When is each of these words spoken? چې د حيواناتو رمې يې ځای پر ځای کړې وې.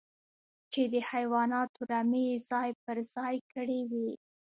چې 0.71 0.81
د 0.93 0.95
حيواناتو 1.09 1.81
رمې 1.91 2.23
يې 2.29 2.37
ځای 2.51 2.69
پر 2.83 2.97
ځای 3.15 3.35
کړې 3.51 3.79
وې. 3.91 4.09